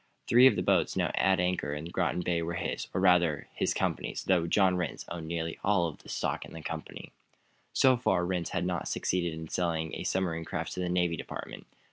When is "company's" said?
3.71-4.23